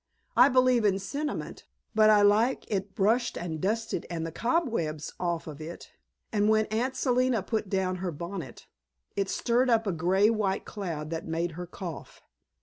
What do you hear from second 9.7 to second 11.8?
a gray white cloud that made her